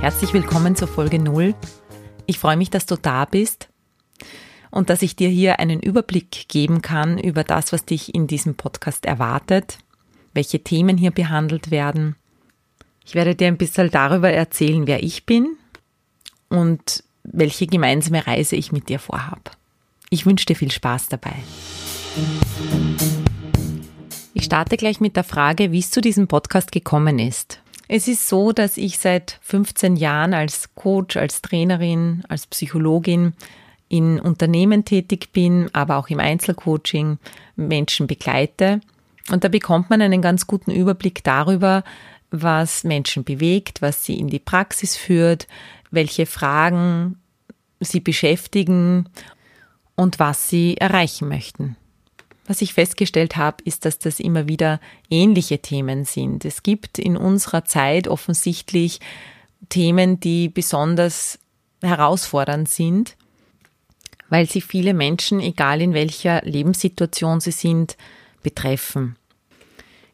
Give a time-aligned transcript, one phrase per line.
[0.00, 1.56] Herzlich willkommen zur Folge 0.
[2.26, 3.68] Ich freue mich, dass du da bist
[4.70, 8.54] und dass ich dir hier einen Überblick geben kann über das, was dich in diesem
[8.54, 9.78] Podcast erwartet,
[10.34, 12.14] welche Themen hier behandelt werden.
[13.04, 15.56] Ich werde dir ein bisschen darüber erzählen, wer ich bin
[16.48, 19.50] und welche gemeinsame Reise ich mit dir vorhabe.
[20.10, 21.34] Ich wünsche dir viel Spaß dabei.
[24.32, 27.60] Ich starte gleich mit der Frage, wie es zu diesem Podcast gekommen ist.
[27.88, 33.32] Es ist so, dass ich seit 15 Jahren als Coach, als Trainerin, als Psychologin
[33.88, 37.18] in Unternehmen tätig bin, aber auch im Einzelcoaching
[37.56, 38.80] Menschen begleite.
[39.30, 41.82] Und da bekommt man einen ganz guten Überblick darüber,
[42.30, 45.46] was Menschen bewegt, was sie in die Praxis führt,
[45.90, 47.18] welche Fragen
[47.80, 49.08] sie beschäftigen
[49.96, 51.76] und was sie erreichen möchten.
[52.48, 56.46] Was ich festgestellt habe, ist, dass das immer wieder ähnliche Themen sind.
[56.46, 59.00] Es gibt in unserer Zeit offensichtlich
[59.68, 61.38] Themen, die besonders
[61.82, 63.16] herausfordernd sind,
[64.30, 67.98] weil sie viele Menschen, egal in welcher Lebenssituation sie sind,
[68.42, 69.16] betreffen.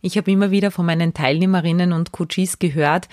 [0.03, 3.09] Ich habe immer wieder von meinen Teilnehmerinnen und Coaches gehört,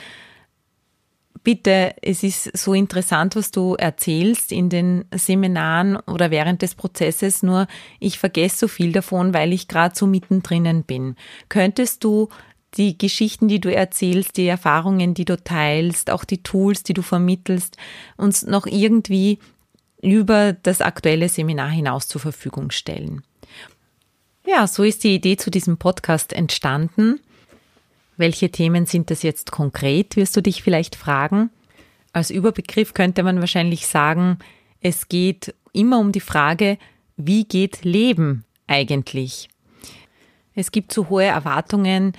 [1.44, 7.44] bitte, es ist so interessant, was du erzählst in den Seminaren oder während des Prozesses,
[7.44, 7.68] nur
[8.00, 11.16] ich vergesse so viel davon, weil ich gerade so mittendrin bin.
[11.50, 12.30] Könntest du
[12.76, 17.02] die Geschichten, die du erzählst, die Erfahrungen, die du teilst, auch die Tools, die du
[17.02, 17.78] vermittelst,
[18.18, 19.40] uns noch irgendwie
[20.02, 23.24] über das aktuelle Seminar hinaus zur Verfügung stellen.
[24.46, 27.20] Ja, so ist die Idee zu diesem Podcast entstanden.
[28.22, 31.50] Welche Themen sind das jetzt konkret, wirst du dich vielleicht fragen.
[32.14, 34.38] Als Überbegriff könnte man wahrscheinlich sagen,
[34.80, 36.78] es geht immer um die Frage,
[37.18, 39.50] wie geht Leben eigentlich?
[40.54, 42.14] Es gibt so hohe Erwartungen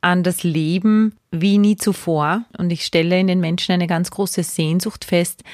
[0.00, 4.42] an das Leben wie nie zuvor und ich stelle in den Menschen eine ganz große
[4.42, 5.44] Sehnsucht fest,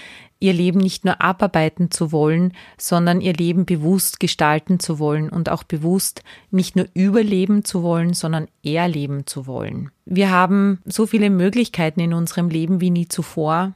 [0.40, 5.50] ihr Leben nicht nur abarbeiten zu wollen, sondern ihr Leben bewusst gestalten zu wollen und
[5.50, 9.90] auch bewusst nicht nur überleben zu wollen, sondern erleben zu wollen.
[10.06, 13.74] Wir haben so viele Möglichkeiten in unserem Leben wie nie zuvor.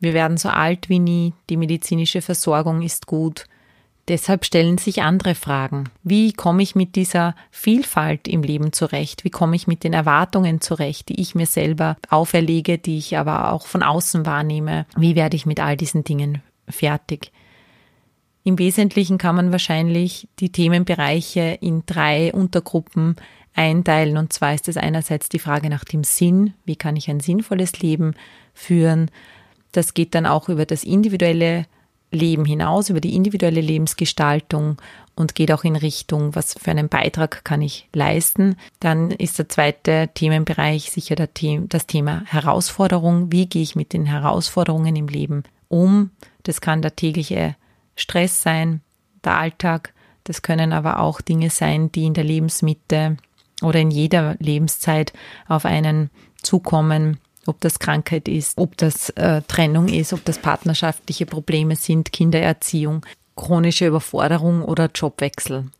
[0.00, 3.44] Wir werden so alt wie nie, die medizinische Versorgung ist gut,
[4.08, 5.84] Deshalb stellen sich andere Fragen.
[6.02, 9.22] Wie komme ich mit dieser Vielfalt im Leben zurecht?
[9.24, 13.52] Wie komme ich mit den Erwartungen zurecht, die ich mir selber auferlege, die ich aber
[13.52, 14.86] auch von außen wahrnehme?
[14.96, 17.32] Wie werde ich mit all diesen Dingen fertig?
[18.44, 23.16] Im Wesentlichen kann man wahrscheinlich die Themenbereiche in drei Untergruppen
[23.52, 24.16] einteilen.
[24.16, 26.54] Und zwar ist es einerseits die Frage nach dem Sinn.
[26.64, 28.14] Wie kann ich ein sinnvolles Leben
[28.54, 29.10] führen?
[29.72, 31.66] Das geht dann auch über das individuelle
[32.10, 34.76] Leben hinaus, über die individuelle Lebensgestaltung
[35.14, 38.56] und geht auch in Richtung, was für einen Beitrag kann ich leisten.
[38.80, 43.32] Dann ist der zweite Themenbereich sicher das Thema Herausforderung.
[43.32, 46.10] Wie gehe ich mit den Herausforderungen im Leben um?
[46.44, 47.56] Das kann der tägliche
[47.96, 48.80] Stress sein,
[49.24, 49.92] der Alltag.
[50.24, 53.16] Das können aber auch Dinge sein, die in der Lebensmitte
[53.62, 55.12] oder in jeder Lebenszeit
[55.48, 56.10] auf einen
[56.42, 62.12] zukommen ob das Krankheit ist, ob das äh, Trennung ist, ob das partnerschaftliche Probleme sind,
[62.12, 63.04] Kindererziehung,
[63.36, 65.70] chronische Überforderung oder Jobwechsel.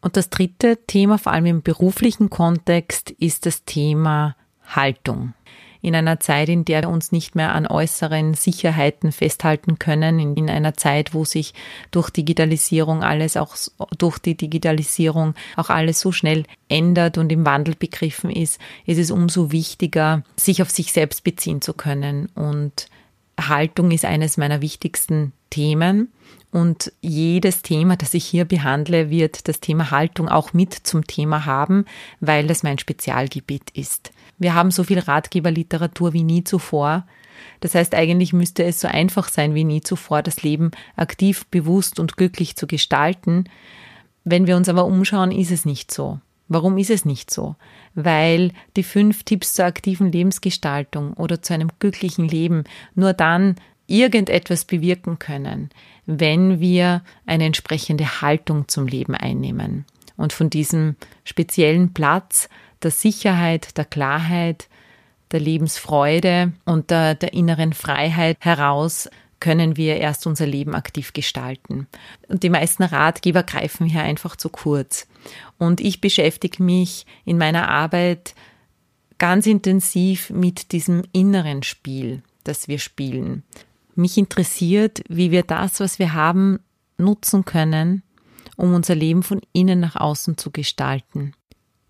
[0.00, 5.34] Und das dritte Thema, vor allem im beruflichen Kontext, ist das Thema Haltung
[5.80, 10.36] in einer Zeit, in der wir uns nicht mehr an äußeren Sicherheiten festhalten können, in,
[10.36, 11.54] in, einer Zeit, wo sich
[11.90, 13.56] durch Digitalisierung alles auch
[13.96, 19.10] durch die Digitalisierung auch alles so schnell ändert und im Wandel begriffen ist, ist es
[19.10, 22.28] umso wichtiger, sich auf sich selbst beziehen zu können.
[22.34, 22.88] Und
[23.40, 26.12] Haltung ist eines meiner wichtigsten Themen.
[26.50, 31.44] Und jedes Thema, das ich hier behandle, wird das Thema Haltung auch mit zum Thema
[31.44, 31.84] haben,
[32.20, 34.12] weil das mein Spezialgebiet ist.
[34.38, 37.06] Wir haben so viel Ratgeberliteratur wie nie zuvor.
[37.60, 41.98] Das heißt, eigentlich müsste es so einfach sein wie nie zuvor, das Leben aktiv, bewusst
[42.00, 43.44] und glücklich zu gestalten.
[44.24, 46.20] Wenn wir uns aber umschauen, ist es nicht so.
[46.48, 47.56] Warum ist es nicht so?
[47.94, 52.64] Weil die fünf Tipps zur aktiven Lebensgestaltung oder zu einem glücklichen Leben
[52.94, 53.56] nur dann
[53.86, 55.70] irgendetwas bewirken können,
[56.06, 59.84] wenn wir eine entsprechende Haltung zum Leben einnehmen.
[60.18, 62.50] Und von diesem speziellen Platz
[62.82, 64.68] der Sicherheit, der Klarheit,
[65.30, 69.08] der Lebensfreude und der, der inneren Freiheit heraus
[69.40, 71.86] können wir erst unser Leben aktiv gestalten.
[72.28, 75.06] Und die meisten Ratgeber greifen hier einfach zu kurz.
[75.58, 78.34] Und ich beschäftige mich in meiner Arbeit
[79.18, 83.44] ganz intensiv mit diesem inneren Spiel, das wir spielen.
[83.94, 86.60] Mich interessiert, wie wir das, was wir haben,
[86.98, 88.02] nutzen können,
[88.58, 91.32] um unser Leben von innen nach außen zu gestalten.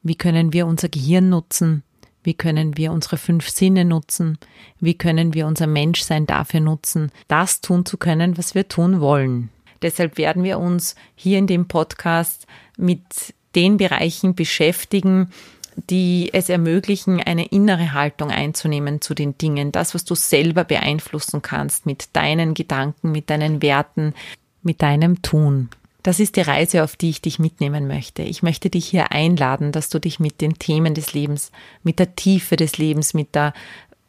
[0.02, 1.82] Wie können wir unser Gehirn nutzen?
[2.22, 4.38] Wie können wir unsere fünf Sinne nutzen?
[4.78, 9.48] Wie können wir unser Menschsein dafür nutzen, das tun zu können, was wir tun wollen?
[9.82, 15.30] Deshalb werden wir uns hier in dem Podcast mit den Bereichen beschäftigen,
[15.88, 19.72] die es ermöglichen, eine innere Haltung einzunehmen zu den Dingen.
[19.72, 24.12] Das, was du selber beeinflussen kannst mit deinen Gedanken, mit deinen Werten,
[24.62, 25.70] mit deinem Tun.
[26.02, 28.22] Das ist die Reise, auf die ich dich mitnehmen möchte.
[28.22, 31.50] Ich möchte dich hier einladen, dass du dich mit den Themen des Lebens,
[31.82, 33.52] mit der Tiefe des Lebens, mit der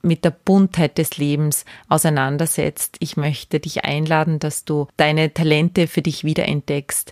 [0.02, 2.96] mit der Buntheit des Lebens auseinandersetzt.
[3.00, 7.12] Ich möchte dich einladen, dass du deine Talente für dich wiederentdeckst,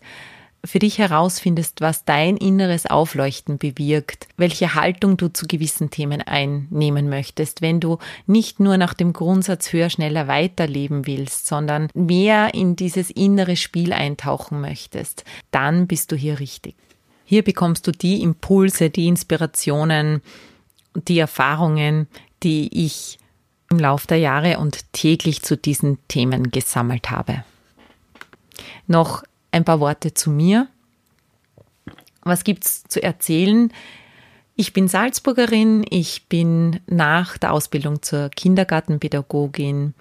[0.67, 7.09] für dich herausfindest, was dein inneres Aufleuchten bewirkt, welche Haltung du zu gewissen Themen einnehmen
[7.09, 12.75] möchtest, wenn du nicht nur nach dem Grundsatz höher, schneller weiterleben willst, sondern mehr in
[12.75, 16.75] dieses innere Spiel eintauchen möchtest, dann bist du hier richtig.
[17.25, 20.21] Hier bekommst du die Impulse, die Inspirationen,
[20.95, 22.07] die Erfahrungen,
[22.43, 23.17] die ich
[23.69, 27.43] im Lauf der Jahre und täglich zu diesen Themen gesammelt habe.
[28.87, 29.23] Noch
[29.57, 30.67] ein paar Worte zu mir.
[32.21, 33.73] Was gibt's zu erzählen?
[34.55, 35.85] Ich bin Salzburgerin.
[35.89, 39.93] Ich bin nach der Ausbildung zur Kindergartenpädagogin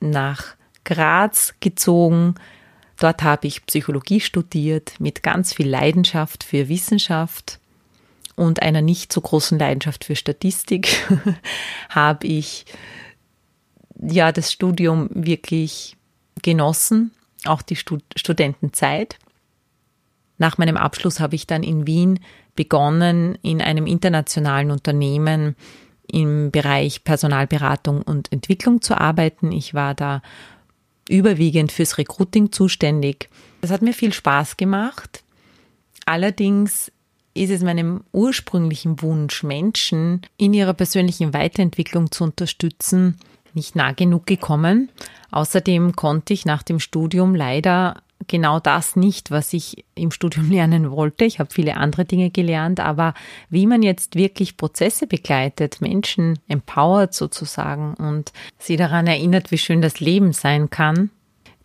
[0.00, 2.34] nach Graz gezogen.
[2.98, 7.58] Dort habe ich Psychologie studiert mit ganz viel Leidenschaft für Wissenschaft
[8.36, 10.88] und einer nicht so großen Leidenschaft für Statistik
[11.88, 12.66] habe ich
[14.00, 15.96] ja das Studium wirklich
[16.42, 17.12] genossen
[17.46, 19.18] auch die Stud Studentenzeit.
[20.38, 22.20] Nach meinem Abschluss habe ich dann in Wien
[22.56, 25.54] begonnen, in einem internationalen Unternehmen
[26.10, 29.52] im Bereich Personalberatung und Entwicklung zu arbeiten.
[29.52, 30.22] Ich war da
[31.08, 33.28] überwiegend fürs Recruiting zuständig.
[33.60, 35.22] Das hat mir viel Spaß gemacht.
[36.06, 36.90] Allerdings
[37.34, 43.18] ist es meinem ursprünglichen Wunsch, Menschen in ihrer persönlichen Weiterentwicklung zu unterstützen,
[43.54, 44.90] nicht nah genug gekommen.
[45.30, 50.90] Außerdem konnte ich nach dem Studium leider genau das nicht, was ich im Studium lernen
[50.90, 51.24] wollte.
[51.24, 53.14] Ich habe viele andere Dinge gelernt, aber
[53.48, 59.82] wie man jetzt wirklich Prozesse begleitet, Menschen empowert sozusagen und sie daran erinnert, wie schön
[59.82, 61.10] das Leben sein kann,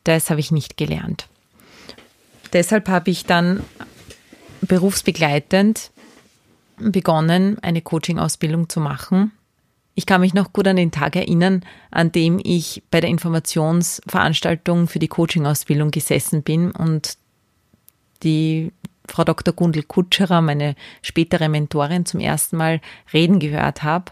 [0.04, 1.28] das habe ich nicht gelernt.
[2.54, 3.62] Deshalb habe ich dann
[4.62, 5.92] berufsbegleitend
[6.78, 9.32] begonnen, eine Coaching-Ausbildung zu machen
[9.96, 14.88] ich kann mich noch gut an den Tag erinnern, an dem ich bei der Informationsveranstaltung
[14.88, 17.18] für die Coaching-Ausbildung gesessen bin und
[18.24, 18.74] die
[19.08, 19.54] Frau Dr.
[19.54, 22.82] Gundel Kutscherer, meine spätere Mentorin, zum ersten Mal
[23.14, 24.12] reden gehört habe,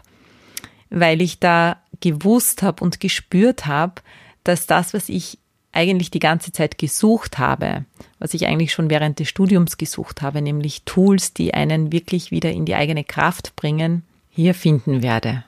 [0.88, 4.00] weil ich da gewusst habe und gespürt habe,
[4.42, 5.38] dass das, was ich
[5.72, 7.84] eigentlich die ganze Zeit gesucht habe,
[8.18, 12.52] was ich eigentlich schon während des Studiums gesucht habe, nämlich Tools, die einen wirklich wieder
[12.52, 15.44] in die eigene Kraft bringen, hier finden werde.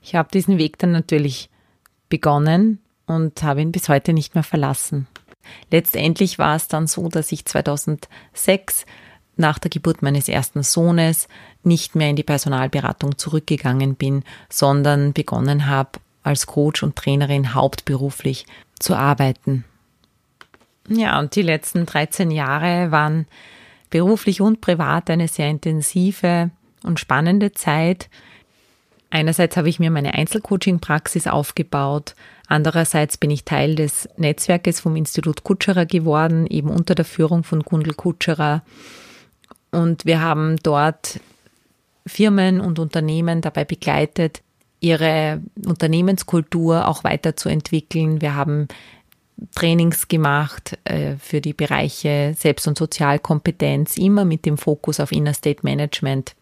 [0.00, 1.50] Ich habe diesen Weg dann natürlich
[2.08, 5.06] begonnen und habe ihn bis heute nicht mehr verlassen.
[5.70, 8.86] Letztendlich war es dann so, dass ich 2006
[9.36, 11.28] nach der Geburt meines ersten Sohnes
[11.62, 18.46] nicht mehr in die Personalberatung zurückgegangen bin, sondern begonnen habe, als Coach und Trainerin hauptberuflich
[18.78, 19.64] zu arbeiten.
[20.88, 23.26] Ja, und die letzten 13 Jahre waren
[23.90, 26.50] beruflich und privat eine sehr intensive
[26.82, 28.08] und spannende Zeit.
[29.10, 32.14] Einerseits habe ich mir meine Einzelcoaching-Praxis aufgebaut,
[32.46, 37.62] andererseits bin ich Teil des Netzwerkes vom Institut Kutscherer geworden, eben unter der Führung von
[37.62, 38.62] Gundel Kutscherer.
[39.70, 41.20] Und wir haben dort
[42.06, 44.42] Firmen und Unternehmen dabei begleitet,
[44.80, 48.20] ihre Unternehmenskultur auch weiterzuentwickeln.
[48.20, 48.68] Wir haben
[49.54, 55.34] Trainings gemacht äh, für die Bereiche Selbst- und Sozialkompetenz, immer mit dem Fokus auf Inner
[55.34, 56.34] State Management.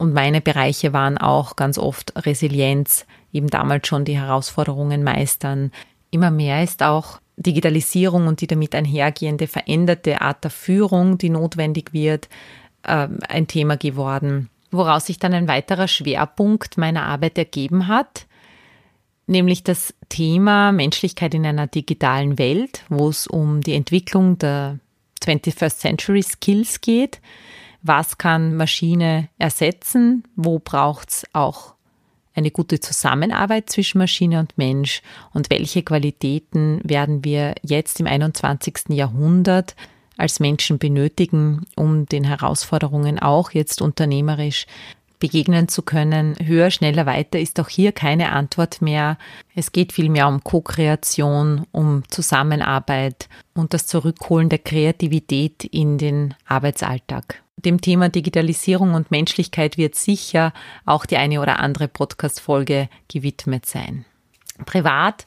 [0.00, 3.04] Und meine Bereiche waren auch ganz oft Resilienz,
[3.34, 5.72] eben damals schon die Herausforderungen meistern.
[6.10, 11.92] Immer mehr ist auch Digitalisierung und die damit einhergehende veränderte Art der Führung, die notwendig
[11.92, 12.30] wird,
[12.88, 18.24] ähm, ein Thema geworden, woraus sich dann ein weiterer Schwerpunkt meiner Arbeit ergeben hat,
[19.26, 24.78] nämlich das Thema Menschlichkeit in einer digitalen Welt, wo es um die Entwicklung der
[25.22, 27.20] 21st Century Skills geht,
[27.82, 31.74] was kann Maschine ersetzen, wo braucht es auch
[32.34, 38.90] eine gute Zusammenarbeit zwischen Maschine und Mensch und welche Qualitäten werden wir jetzt im 21.
[38.90, 39.74] Jahrhundert
[40.16, 44.66] als Menschen benötigen, um den Herausforderungen auch jetzt unternehmerisch
[45.18, 46.34] begegnen zu können.
[46.42, 49.18] Höher, schneller, weiter ist auch hier keine Antwort mehr.
[49.54, 57.42] Es geht vielmehr um Co-Kreation, um Zusammenarbeit und das Zurückholen der Kreativität in den Arbeitsalltag.
[57.64, 60.52] Dem Thema Digitalisierung und Menschlichkeit wird sicher
[60.86, 64.04] auch die eine oder andere Podcast-Folge gewidmet sein.
[64.64, 65.26] Privat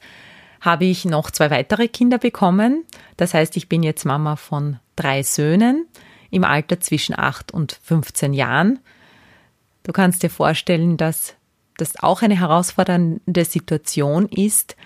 [0.60, 2.84] habe ich noch zwei weitere Kinder bekommen.
[3.16, 5.86] Das heißt, ich bin jetzt Mama von drei Söhnen
[6.30, 8.80] im Alter zwischen acht und 15 Jahren.
[9.84, 11.34] Du kannst dir vorstellen, dass
[11.76, 14.76] das auch eine herausfordernde Situation ist.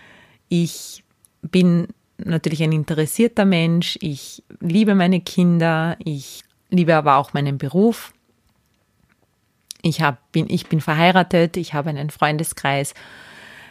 [0.48, 1.04] Ich
[1.42, 1.88] bin
[2.18, 3.96] natürlich ein interessierter Mensch.
[4.00, 5.96] Ich liebe meine Kinder.
[6.04, 8.12] Ich liebe aber auch meinen Beruf.
[9.82, 11.56] Ich, hab, bin, ich bin verheiratet.
[11.56, 12.94] Ich habe einen Freundeskreis.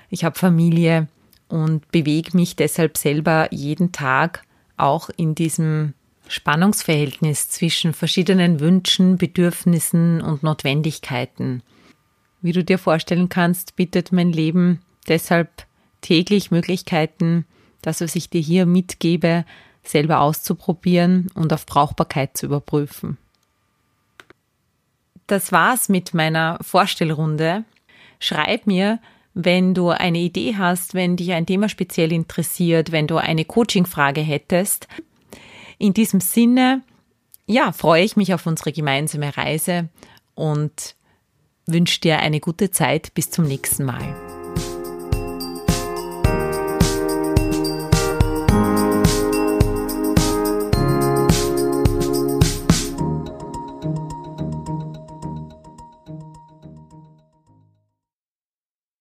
[0.09, 1.07] Ich habe Familie
[1.49, 4.43] und bewege mich deshalb selber jeden Tag
[4.77, 5.93] auch in diesem
[6.27, 11.63] Spannungsverhältnis zwischen verschiedenen Wünschen, Bedürfnissen und Notwendigkeiten.
[12.41, 15.65] Wie du dir vorstellen kannst, bietet mein Leben deshalb
[16.01, 17.45] täglich Möglichkeiten,
[17.81, 19.45] das, was ich dir hier mitgebe,
[19.89, 23.17] selber auszuprobieren und auf Brauchbarkeit zu überprüfen.
[25.27, 27.65] Das war's mit meiner Vorstellrunde.
[28.19, 28.99] Schreib mir,
[29.33, 34.21] wenn du eine Idee hast, wenn dich ein Thema speziell interessiert, wenn du eine Coaching-Frage
[34.21, 34.87] hättest.
[35.77, 36.81] In diesem Sinne,
[37.45, 39.89] ja, freue ich mich auf unsere gemeinsame Reise
[40.33, 40.95] und
[41.67, 43.13] wünsche dir eine gute Zeit.
[43.13, 44.26] Bis zum nächsten Mal.